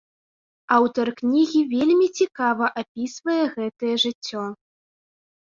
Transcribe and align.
Аўтар 0.77 1.11
кнігі 1.19 1.61
вельмі 1.73 2.07
цікава 2.21 2.71
апісвае 2.83 3.37
гэтае 3.59 3.93
жыццё. 4.07 4.43